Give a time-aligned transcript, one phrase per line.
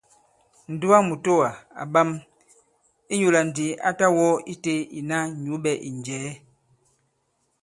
[0.73, 1.49] Ǹdugamùtowà
[1.81, 2.09] à ɓam;
[3.13, 6.31] ìnyula ndi a ta wɔ ite ìna nyũɓɛ ì njɛ̀ɛ.